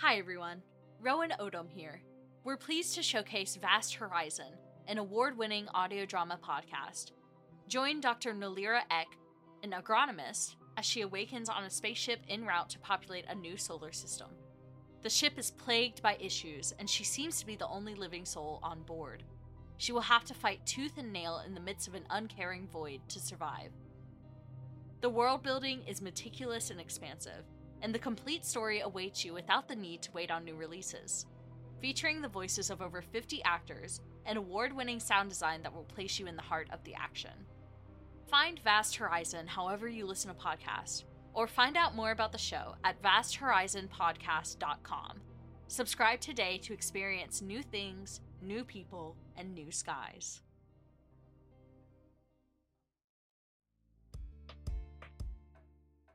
[0.00, 0.60] Hi everyone,
[1.00, 2.02] Rowan Odom here.
[2.44, 4.52] We're pleased to showcase Vast Horizon,
[4.86, 7.12] an award winning audio drama podcast.
[7.66, 8.34] Join Dr.
[8.34, 9.06] Nalira Eck,
[9.62, 13.90] an agronomist, as she awakens on a spaceship en route to populate a new solar
[13.90, 14.28] system.
[15.02, 18.60] The ship is plagued by issues, and she seems to be the only living soul
[18.62, 19.22] on board.
[19.78, 23.00] She will have to fight tooth and nail in the midst of an uncaring void
[23.08, 23.70] to survive.
[25.00, 27.44] The world building is meticulous and expansive,
[27.86, 31.24] and the complete story awaits you without the need to wait on new releases.
[31.80, 36.18] Featuring the voices of over 50 actors and award winning sound design that will place
[36.18, 37.30] you in the heart of the action.
[38.28, 42.74] Find Vast Horizon however you listen to podcasts, or find out more about the show
[42.82, 45.20] at vasthorizonpodcast.com.
[45.68, 50.42] Subscribe today to experience new things, new people, and new skies.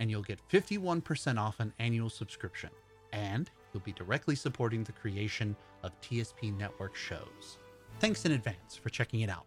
[0.00, 2.70] and you'll get 51% off an annual subscription.
[3.12, 7.58] And you'll be directly supporting the creation of TSP Network shows.
[8.00, 9.46] Thanks in advance for checking it out.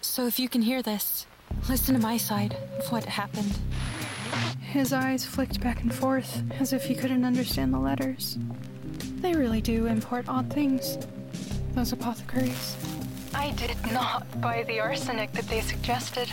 [0.00, 1.26] So, if you can hear this,
[1.68, 3.56] listen to my side of what happened.
[4.60, 8.38] His eyes flicked back and forth as if he couldn't understand the letters.
[9.20, 10.98] They really do import odd things,
[11.74, 12.76] those apothecaries.
[13.38, 16.28] I did not buy the arsenic that they suggested.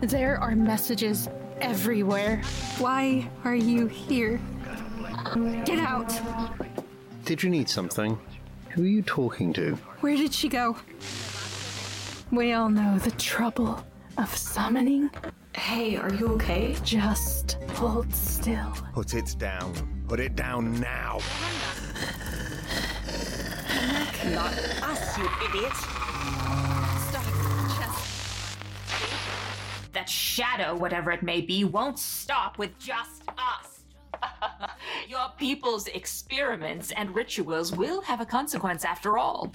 [0.00, 1.28] There are messages
[1.60, 2.40] everywhere.
[2.78, 4.40] Why are you here?
[5.64, 6.12] Get out!
[7.24, 8.16] Did you need something?
[8.70, 9.74] Who are you talking to?
[10.02, 10.76] Where did she go?
[12.30, 13.84] We all know the trouble
[14.16, 15.10] of summoning.
[15.56, 16.76] Hey, are you okay?
[16.84, 18.72] Just hold still.
[18.92, 19.74] Put it down.
[20.06, 21.18] Put it down now.
[24.32, 24.54] Not
[24.84, 25.72] us, you idiot.
[27.08, 27.24] Stop.
[27.78, 28.58] Just.
[29.92, 33.80] That shadow, whatever it may be, won't stop with just us.
[35.08, 39.52] Your people's experiments and rituals will have a consequence after all.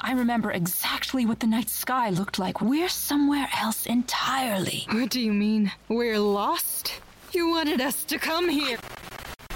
[0.00, 2.60] I remember exactly what the night sky looked like.
[2.60, 4.86] We're somewhere else entirely.
[4.90, 5.72] What do you mean?
[5.88, 6.92] We're lost?
[7.32, 8.78] You wanted us to come here.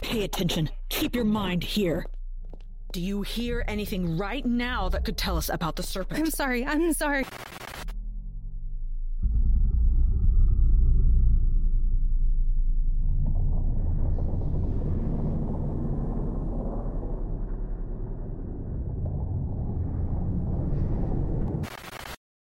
[0.03, 0.69] Pay attention.
[0.89, 2.07] Keep your mind here.
[2.93, 6.21] Do you hear anything right now that could tell us about the serpent?
[6.21, 7.25] I'm sorry, I'm sorry.